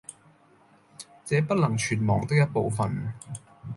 [1.25, 3.13] 這不能全忘的一部分，